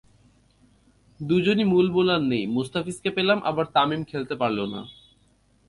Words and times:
দুইজন 1.19 1.59
মূল 1.63 1.87
বোলার 1.91 2.21
নেই, 2.21 2.43
মুস্তাফিজকে 2.47 3.09
পেলাম, 3.09 3.39
আবার 3.43 3.65
তামিম 3.73 4.01
খেলতে 4.03 4.35
পারল 4.35 4.59
না। 4.65 4.81